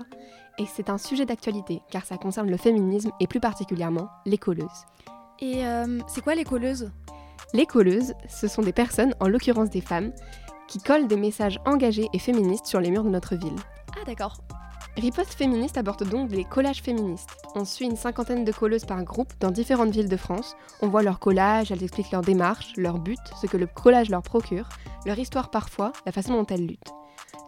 Et 0.59 0.67
c'est 0.67 0.91
un 0.91 0.99
sujet 0.99 1.25
d'actualité, 1.25 1.81
car 1.89 2.05
ça 2.05 2.17
concerne 2.17 2.51
le 2.51 2.57
féminisme 2.57 3.09
et 3.19 3.25
plus 3.25 3.39
particulièrement 3.39 4.09
les 4.27 4.37
colleuses. 4.37 4.85
Et 5.39 5.65
euh, 5.65 5.97
c'est 6.07 6.21
quoi 6.21 6.35
les 6.35 6.43
colleuses? 6.43 6.91
Les 7.55 7.65
colleuses, 7.65 8.13
ce 8.29 8.47
sont 8.47 8.61
des 8.61 8.71
personnes, 8.71 9.15
en 9.19 9.29
l'occurrence 9.29 9.71
des 9.71 9.81
femmes, 9.81 10.11
qui 10.67 10.77
colle 10.77 11.07
des 11.07 11.17
messages 11.17 11.59
engagés 11.65 12.07
et 12.13 12.19
féministes 12.19 12.67
sur 12.67 12.79
les 12.79 12.91
murs 12.91 13.03
de 13.03 13.09
notre 13.09 13.35
ville. 13.35 13.55
Ah 13.99 14.05
d'accord. 14.05 14.37
Riposte 14.97 15.33
féministe 15.33 15.77
aborde 15.77 16.07
donc 16.07 16.29
des 16.29 16.45
collages 16.45 16.81
féministes. 16.81 17.29
On 17.53 17.65
suit 17.65 17.85
une 17.85 17.97
cinquantaine 17.97 18.45
de 18.45 18.51
colleuses 18.53 18.85
par 18.85 19.03
groupe 19.03 19.33
dans 19.41 19.51
différentes 19.51 19.91
villes 19.91 20.07
de 20.07 20.15
France. 20.15 20.55
On 20.81 20.87
voit 20.87 21.03
leurs 21.03 21.19
collages, 21.19 21.69
elles 21.69 21.83
expliquent 21.83 22.11
leur 22.11 22.21
démarche, 22.21 22.71
leur 22.77 22.97
but, 22.97 23.19
ce 23.41 23.45
que 23.45 23.57
le 23.57 23.67
collage 23.67 24.09
leur 24.09 24.21
procure, 24.21 24.69
leur 25.05 25.19
histoire 25.19 25.49
parfois, 25.51 25.91
la 26.05 26.13
façon 26.13 26.33
dont 26.33 26.45
elles 26.45 26.65
luttent. 26.65 26.93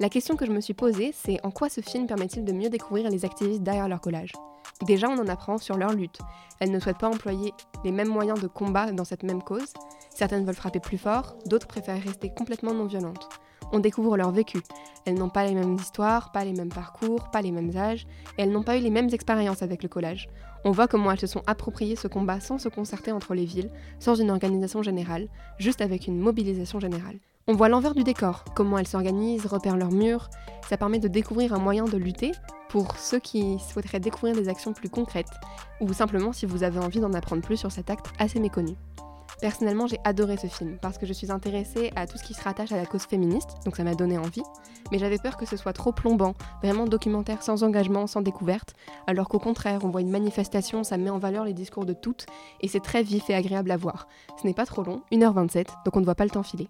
La 0.01 0.09
question 0.09 0.35
que 0.35 0.45
je 0.45 0.51
me 0.51 0.59
suis 0.59 0.73
posée, 0.73 1.13
c'est 1.13 1.39
en 1.45 1.51
quoi 1.51 1.69
ce 1.69 1.79
film 1.79 2.05
permet-il 2.05 2.43
de 2.43 2.51
mieux 2.51 2.69
découvrir 2.69 3.09
les 3.09 3.23
activistes 3.23 3.63
derrière 3.63 3.87
leur 3.87 4.01
collage 4.01 4.33
Déjà, 4.85 5.07
on 5.07 5.17
en 5.17 5.27
apprend 5.29 5.57
sur 5.57 5.77
leur 5.77 5.93
lutte. 5.93 6.19
Elles 6.59 6.71
ne 6.71 6.79
souhaitent 6.79 6.99
pas 6.99 7.07
employer 7.07 7.53
les 7.85 7.91
mêmes 7.91 8.09
moyens 8.09 8.41
de 8.41 8.47
combat 8.47 8.91
dans 8.91 9.05
cette 9.05 9.23
même 9.23 9.41
cause. 9.41 9.73
Certaines 10.13 10.45
veulent 10.45 10.53
frapper 10.53 10.81
plus 10.81 10.97
fort, 10.97 11.37
d'autres 11.45 11.67
préfèrent 11.67 12.03
rester 12.03 12.29
complètement 12.29 12.73
non 12.73 12.85
violentes. 12.85 13.29
On 13.71 13.79
découvre 13.79 14.17
leur 14.17 14.31
vécu. 14.31 14.59
Elles 15.05 15.15
n'ont 15.15 15.29
pas 15.29 15.45
les 15.45 15.53
mêmes 15.53 15.75
histoires, 15.75 16.31
pas 16.31 16.43
les 16.45 16.53
mêmes 16.53 16.71
parcours, 16.71 17.29
pas 17.31 17.41
les 17.41 17.51
mêmes 17.51 17.75
âges, 17.75 18.07
et 18.37 18.41
elles 18.41 18.51
n'ont 18.51 18.63
pas 18.63 18.77
eu 18.77 18.81
les 18.81 18.89
mêmes 18.89 19.09
expériences 19.11 19.61
avec 19.61 19.83
le 19.83 19.89
collage. 19.89 20.29
On 20.65 20.71
voit 20.71 20.87
comment 20.87 21.11
elles 21.11 21.19
se 21.19 21.27
sont 21.27 21.43
appropriées 21.47 21.95
ce 21.95 22.07
combat 22.07 22.39
sans 22.39 22.57
se 22.57 22.69
concerter 22.69 23.11
entre 23.11 23.33
les 23.33 23.45
villes, 23.45 23.71
sans 23.99 24.15
une 24.15 24.31
organisation 24.31 24.81
générale, 24.81 25.27
juste 25.59 25.81
avec 25.81 26.07
une 26.07 26.19
mobilisation 26.19 26.79
générale. 26.79 27.19
On 27.47 27.53
voit 27.53 27.69
l'envers 27.69 27.95
du 27.95 28.03
décor, 28.03 28.43
comment 28.55 28.77
elles 28.77 28.87
s'organisent, 28.87 29.45
repèrent 29.45 29.77
leurs 29.77 29.91
murs. 29.91 30.29
Ça 30.67 30.75
permet 30.75 30.99
de 30.99 31.07
découvrir 31.07 31.53
un 31.53 31.59
moyen 31.59 31.85
de 31.85 31.95
lutter 31.95 32.33
pour 32.67 32.97
ceux 32.97 33.19
qui 33.19 33.57
souhaiteraient 33.59 34.01
découvrir 34.01 34.35
des 34.35 34.49
actions 34.49 34.73
plus 34.73 34.89
concrètes, 34.89 35.31
ou 35.79 35.93
simplement 35.93 36.33
si 36.33 36.45
vous 36.45 36.63
avez 36.63 36.79
envie 36.79 36.99
d'en 36.99 37.13
apprendre 37.13 37.41
plus 37.41 37.55
sur 37.55 37.71
cet 37.71 37.89
acte 37.89 38.07
assez 38.19 38.41
méconnu. 38.41 38.75
Personnellement, 39.39 39.85
j'ai 39.85 39.99
adoré 40.03 40.35
ce 40.37 40.47
film 40.47 40.77
parce 40.81 40.97
que 40.97 41.05
je 41.05 41.13
suis 41.13 41.31
intéressée 41.31 41.91
à 41.95 42.07
tout 42.07 42.17
ce 42.17 42.23
qui 42.23 42.33
se 42.33 42.43
rattache 42.43 42.71
à 42.71 42.77
la 42.77 42.87
cause 42.87 43.03
féministe, 43.03 43.49
donc 43.65 43.75
ça 43.75 43.83
m'a 43.83 43.93
donné 43.93 44.17
envie, 44.17 44.41
mais 44.91 44.97
j'avais 44.97 45.19
peur 45.19 45.37
que 45.37 45.45
ce 45.45 45.57
soit 45.57 45.73
trop 45.73 45.91
plombant, 45.91 46.33
vraiment 46.63 46.85
documentaire 46.85 47.43
sans 47.43 47.63
engagement, 47.63 48.07
sans 48.07 48.21
découverte, 48.21 48.73
alors 49.05 49.29
qu'au 49.29 49.37
contraire, 49.37 49.81
on 49.83 49.89
voit 49.89 50.01
une 50.01 50.09
manifestation, 50.09 50.83
ça 50.83 50.97
met 50.97 51.11
en 51.11 51.19
valeur 51.19 51.45
les 51.45 51.53
discours 51.53 51.85
de 51.85 51.93
toutes, 51.93 52.25
et 52.61 52.67
c'est 52.67 52.79
très 52.79 53.03
vif 53.03 53.29
et 53.29 53.35
agréable 53.35 53.69
à 53.69 53.77
voir. 53.77 54.07
Ce 54.41 54.47
n'est 54.47 54.55
pas 54.55 54.65
trop 54.65 54.83
long, 54.83 55.03
1h27, 55.11 55.67
donc 55.85 55.95
on 55.95 55.99
ne 55.99 56.05
voit 56.05 56.15
pas 56.15 56.25
le 56.25 56.31
temps 56.31 56.43
filer. 56.43 56.67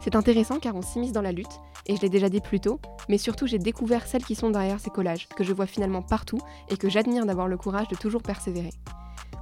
C'est 0.00 0.16
intéressant 0.16 0.58
car 0.58 0.76
on 0.76 0.82
s'immisce 0.82 1.12
dans 1.12 1.22
la 1.22 1.32
lutte, 1.32 1.60
et 1.86 1.96
je 1.96 2.02
l'ai 2.02 2.10
déjà 2.10 2.28
dit 2.28 2.40
plus 2.40 2.60
tôt, 2.60 2.80
mais 3.08 3.16
surtout 3.16 3.46
j'ai 3.46 3.58
découvert 3.58 4.06
celles 4.06 4.24
qui 4.24 4.34
sont 4.34 4.50
derrière 4.50 4.80
ces 4.80 4.90
collages, 4.90 5.26
que 5.28 5.44
je 5.44 5.54
vois 5.54 5.66
finalement 5.66 6.02
partout, 6.02 6.40
et 6.68 6.76
que 6.76 6.90
j'admire 6.90 7.24
d'avoir 7.24 7.48
le 7.48 7.56
courage 7.56 7.88
de 7.88 7.96
toujours 7.96 8.22
persévérer. 8.22 8.72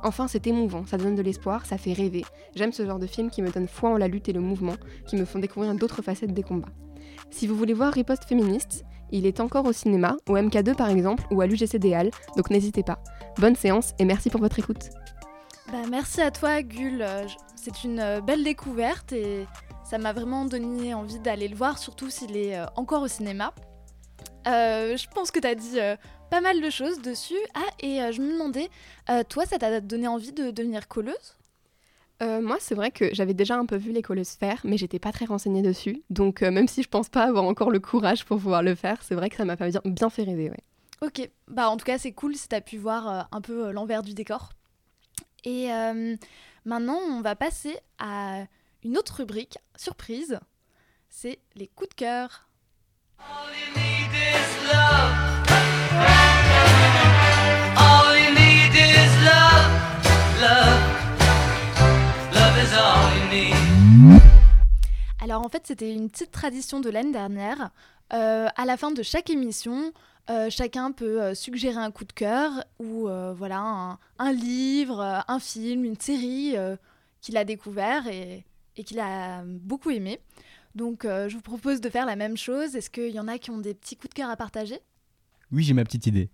Enfin, 0.02 0.26
c'est 0.28 0.46
émouvant, 0.46 0.84
ça 0.86 0.98
donne 0.98 1.14
de 1.14 1.22
l'espoir, 1.22 1.64
ça 1.64 1.78
fait 1.78 1.92
rêver. 1.92 2.24
J'aime 2.56 2.72
ce 2.72 2.84
genre 2.84 2.98
de 2.98 3.06
films 3.06 3.30
qui 3.30 3.42
me 3.42 3.50
donnent 3.50 3.68
foi 3.68 3.90
en 3.90 3.96
la 3.96 4.08
lutte 4.08 4.28
et 4.28 4.32
le 4.32 4.40
mouvement, 4.40 4.74
qui 5.06 5.16
me 5.16 5.24
font 5.24 5.38
découvrir 5.38 5.74
d'autres 5.74 6.02
facettes 6.02 6.34
des 6.34 6.42
combats. 6.42 6.72
Si 7.30 7.46
vous 7.46 7.56
voulez 7.56 7.74
voir 7.74 7.92
Riposte 7.92 8.24
féministe, 8.24 8.84
il 9.12 9.26
est 9.26 9.40
encore 9.40 9.66
au 9.66 9.72
cinéma, 9.72 10.16
au 10.28 10.36
MK2 10.36 10.74
par 10.74 10.90
exemple, 10.90 11.22
ou 11.30 11.40
à 11.40 11.46
l'UGC 11.46 11.76
des 11.76 11.94
Halles, 11.94 12.10
donc 12.36 12.50
n'hésitez 12.50 12.82
pas. 12.82 12.98
Bonne 13.38 13.56
séance 13.56 13.92
et 13.98 14.04
merci 14.04 14.28
pour 14.28 14.40
votre 14.40 14.58
écoute. 14.58 14.90
Bah, 15.70 15.78
merci 15.88 16.20
à 16.20 16.30
toi, 16.30 16.62
Gull. 16.62 17.06
C'est 17.56 17.84
une 17.84 18.00
euh, 18.00 18.20
belle 18.20 18.42
découverte 18.42 19.12
et 19.12 19.46
ça 19.84 19.98
m'a 19.98 20.12
vraiment 20.12 20.44
donné 20.44 20.94
envie 20.94 21.18
d'aller 21.20 21.48
le 21.48 21.56
voir, 21.56 21.78
surtout 21.78 22.10
s'il 22.10 22.36
est 22.36 22.58
euh, 22.58 22.66
encore 22.76 23.02
au 23.02 23.08
cinéma. 23.08 23.52
Euh, 24.48 24.96
je 24.96 25.06
pense 25.14 25.30
que 25.30 25.38
tu 25.38 25.46
as 25.46 25.54
dit 25.54 25.78
pas 26.32 26.40
mal 26.40 26.62
de 26.62 26.70
choses 26.70 27.02
dessus. 27.02 27.36
Ah, 27.52 27.60
et 27.80 27.98
je 28.10 28.22
me 28.22 28.32
demandais, 28.32 28.70
toi, 29.28 29.44
ça 29.44 29.58
t'a 29.58 29.82
donné 29.82 30.08
envie 30.08 30.32
de 30.32 30.50
devenir 30.50 30.88
colleuse? 30.88 31.36
Moi, 32.22 32.56
c'est 32.58 32.74
vrai 32.74 32.90
que 32.90 33.12
j'avais 33.12 33.34
déjà 33.34 33.56
un 33.56 33.66
peu 33.66 33.76
vu 33.76 33.92
les 33.92 34.00
colleuses 34.00 34.30
faire, 34.30 34.62
mais 34.64 34.78
j'étais 34.78 34.98
pas 34.98 35.12
très 35.12 35.26
renseignée 35.26 35.60
dessus. 35.60 36.02
Donc, 36.08 36.40
même 36.40 36.68
si 36.68 36.82
je 36.82 36.88
pense 36.88 37.10
pas 37.10 37.24
avoir 37.24 37.44
encore 37.44 37.70
le 37.70 37.80
courage 37.80 38.24
pour 38.24 38.38
pouvoir 38.38 38.62
le 38.62 38.74
faire, 38.74 39.02
c'est 39.02 39.14
vrai 39.14 39.28
que 39.28 39.36
ça 39.36 39.44
m'a 39.44 39.56
bien, 39.56 39.82
bien 39.84 40.08
fait 40.08 40.22
rêver. 40.22 40.48
Ouais. 40.48 40.64
Ok, 41.02 41.28
bah 41.48 41.68
en 41.68 41.76
tout 41.76 41.84
cas, 41.84 41.98
c'est 41.98 42.12
cool 42.12 42.34
si 42.34 42.48
t'as 42.48 42.62
pu 42.62 42.78
voir 42.78 43.28
un 43.30 43.40
peu 43.42 43.70
l'envers 43.70 44.02
du 44.02 44.14
décor. 44.14 44.52
Et 45.44 45.68
maintenant, 46.64 46.98
on 47.10 47.20
va 47.20 47.36
passer 47.36 47.76
à 47.98 48.46
une 48.84 48.96
autre 48.96 49.16
rubrique, 49.18 49.58
surprise, 49.76 50.40
c'est 51.10 51.40
les 51.56 51.66
coups 51.66 51.90
de 51.90 51.94
cœur. 51.94 52.48
Alors 65.32 65.46
en 65.46 65.48
fait 65.48 65.66
c'était 65.66 65.94
une 65.94 66.10
petite 66.10 66.30
tradition 66.30 66.80
de 66.80 66.90
l'année 66.90 67.10
dernière. 67.10 67.70
Euh, 68.12 68.48
à 68.54 68.66
la 68.66 68.76
fin 68.76 68.90
de 68.90 69.02
chaque 69.02 69.30
émission, 69.30 69.94
euh, 70.28 70.50
chacun 70.50 70.92
peut 70.92 71.22
euh, 71.22 71.34
suggérer 71.34 71.78
un 71.78 71.90
coup 71.90 72.04
de 72.04 72.12
cœur 72.12 72.52
ou 72.78 73.08
voilà 73.34 73.96
un, 74.18 74.32
livre, 74.34 75.24
un 75.26 75.38
film, 75.38 75.86
une 75.86 75.98
série 75.98 76.54
qu'il 77.22 77.38
a 77.38 77.44
découvert 77.44 78.06
et, 78.08 78.44
et 78.76 78.84
qu'il 78.84 79.00
a 79.00 79.42
beaucoup 79.42 79.88
aimé. 79.88 80.20
Donc 80.74 81.04
je 81.04 81.34
vous 81.34 81.40
propose 81.40 81.80
de 81.80 81.88
faire 81.88 82.04
la 82.04 82.14
même 82.14 82.36
chose. 82.36 82.76
Est-ce 82.76 82.90
qu'il 82.90 83.14
y 83.14 83.18
en 83.18 83.26
a 83.26 83.38
qui 83.38 83.50
ont 83.50 83.58
des 83.58 83.72
petits 83.72 83.96
coups 83.96 84.10
de 84.10 84.14
cœur 84.14 84.28
à 84.28 84.36
partager? 84.36 84.80
Oui, 85.50 85.64
j'ai 85.64 85.72
ma 85.72 85.84
petite 85.84 86.06
idée. 86.06 86.28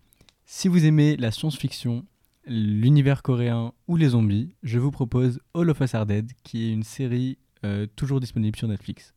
Si 0.44 0.66
vous 0.66 0.84
aimez 0.84 1.16
la 1.16 1.30
science-fiction, 1.30 2.04
l'univers 2.46 3.22
coréen 3.22 3.74
ou 3.86 3.96
les 3.96 4.08
zombies, 4.08 4.56
je 4.64 4.80
vous 4.80 4.90
propose 4.90 5.38
All 5.54 5.70
of 5.70 5.78
Us 5.78 5.94
Are 5.94 6.04
Dead, 6.04 6.32
qui 6.42 6.68
est 6.68 6.72
une 6.72 6.82
série 6.82 7.38
euh, 7.64 7.86
toujours 7.96 8.20
disponible 8.20 8.56
sur 8.56 8.68
Netflix. 8.68 9.14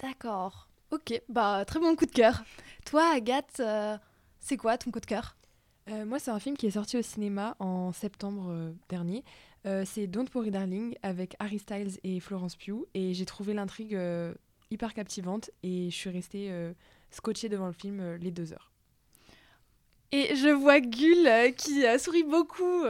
D'accord. 0.00 0.68
Ok, 0.90 1.20
bah 1.28 1.64
très 1.66 1.80
bon 1.80 1.96
coup 1.96 2.06
de 2.06 2.12
cœur. 2.12 2.44
Toi, 2.84 3.10
Agathe, 3.14 3.60
euh, 3.60 3.96
c'est 4.40 4.56
quoi 4.56 4.78
ton 4.78 4.90
coup 4.90 5.00
de 5.00 5.06
cœur? 5.06 5.36
Moi, 5.86 6.18
c'est 6.18 6.30
un 6.30 6.40
film 6.40 6.56
qui 6.56 6.66
est 6.66 6.70
sorti 6.70 6.96
au 6.96 7.02
cinéma 7.02 7.56
en 7.58 7.92
septembre 7.92 8.72
dernier. 8.88 9.22
Euh, 9.66 9.84
c'est 9.86 10.06
Don't 10.06 10.26
Worry 10.34 10.50
Darling 10.50 10.94
avec 11.02 11.36
Harry 11.38 11.58
Styles 11.58 11.98
et 12.04 12.20
Florence 12.20 12.56
Pugh. 12.56 12.86
Et 12.94 13.14
j'ai 13.14 13.26
trouvé 13.26 13.54
l'intrigue 13.54 13.94
euh, 13.94 14.34
hyper 14.70 14.94
captivante 14.94 15.50
et 15.62 15.90
je 15.90 15.94
suis 15.94 16.10
restée 16.10 16.50
euh, 16.50 16.72
scotchée 17.10 17.48
devant 17.50 17.66
le 17.66 17.72
film 17.72 18.14
les 18.14 18.30
deux 18.30 18.52
heures. 18.52 18.72
Et 20.12 20.36
je 20.36 20.48
vois 20.48 20.80
Gull 20.80 21.54
qui 21.56 21.82
sourit 21.98 22.22
beaucoup 22.22 22.84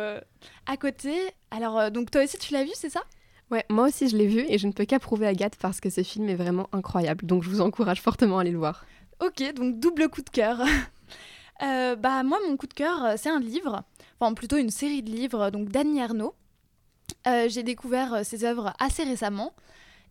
à 0.66 0.76
côté. 0.76 1.14
Alors, 1.50 1.90
donc 1.90 2.10
toi 2.10 2.22
aussi 2.22 2.38
tu 2.38 2.52
l'as 2.52 2.64
vu, 2.64 2.70
c'est 2.74 2.90
ça? 2.90 3.02
Ouais, 3.50 3.64
moi 3.68 3.88
aussi 3.88 4.08
je 4.08 4.16
l'ai 4.16 4.26
vu 4.26 4.44
et 4.48 4.58
je 4.58 4.66
ne 4.66 4.72
peux 4.72 4.84
qu'approuver 4.84 5.26
Agathe 5.26 5.56
parce 5.56 5.80
que 5.80 5.90
ce 5.90 6.02
film 6.02 6.28
est 6.28 6.34
vraiment 6.34 6.68
incroyable. 6.72 7.26
Donc 7.26 7.42
je 7.42 7.50
vous 7.50 7.60
encourage 7.60 8.00
fortement 8.00 8.38
à 8.38 8.40
aller 8.42 8.50
le 8.50 8.58
voir. 8.58 8.84
Ok, 9.20 9.42
donc 9.54 9.78
double 9.78 10.08
coup 10.08 10.22
de 10.22 10.30
cœur. 10.30 10.60
bah 11.60 12.22
moi 12.22 12.38
mon 12.48 12.56
coup 12.56 12.66
de 12.66 12.74
cœur 12.74 13.14
c'est 13.16 13.30
un 13.30 13.40
livre, 13.40 13.84
enfin 14.18 14.34
plutôt 14.34 14.56
une 14.56 14.70
série 14.70 15.02
de 15.02 15.10
livres 15.10 15.50
donc 15.50 15.68
d'Annie 15.68 16.02
Arnaud. 16.02 16.34
Euh, 17.26 17.48
j'ai 17.48 17.62
découvert 17.62 18.24
ses 18.24 18.44
euh, 18.44 18.50
œuvres 18.50 18.72
assez 18.78 19.04
récemment. 19.04 19.54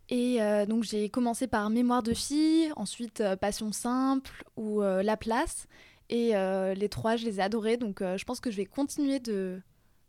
Et 0.09 0.41
euh, 0.41 0.65
donc 0.65 0.83
j'ai 0.83 1.09
commencé 1.09 1.47
par 1.47 1.69
Mémoire 1.69 2.03
de 2.03 2.13
fille, 2.13 2.71
ensuite 2.75 3.23
Passion 3.39 3.71
simple 3.71 4.43
ou 4.57 4.81
La 4.81 5.17
place. 5.17 5.67
Et 6.09 6.33
les 6.75 6.89
trois, 6.89 7.15
je 7.15 7.25
les 7.25 7.39
ai 7.39 7.41
adorés. 7.41 7.77
Donc 7.77 8.01
je 8.01 8.23
pense 8.23 8.39
que 8.39 8.51
je 8.51 8.57
vais 8.57 8.65
continuer 8.65 9.19
de, 9.19 9.61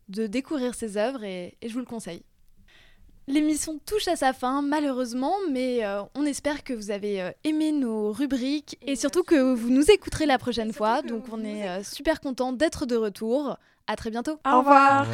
de 0.08 0.26
découvrir 0.26 0.74
ces 0.74 0.96
œuvres 0.96 1.24
et, 1.24 1.56
je 1.62 1.72
vous 1.72 1.78
le 1.78 1.84
conseille. 1.84 2.22
L'émission 3.26 3.78
touche 3.86 4.06
à 4.08 4.16
sa 4.16 4.32
fin, 4.32 4.60
malheureusement, 4.62 5.34
mais 5.50 5.80
on 6.14 6.26
espère 6.26 6.62
que 6.62 6.72
vous 6.74 6.90
avez 6.90 7.32
aimé 7.44 7.72
nos 7.72 8.12
rubriques 8.12 8.78
et 8.82 8.96
surtout 8.96 9.22
que 9.22 9.54
vous 9.54 9.70
nous 9.70 9.90
écouterez 9.90 10.26
la 10.26 10.38
prochaine 10.38 10.72
fois. 10.72 11.00
Donc 11.02 11.24
on 11.32 11.42
est 11.42 11.82
super 11.82 12.20
content 12.20 12.52
d'être 12.52 12.86
de 12.86 12.96
retour. 12.96 13.56
À 13.86 13.96
très 13.96 14.10
bientôt. 14.10 14.38
Au 14.46 14.58
revoir. 14.58 15.06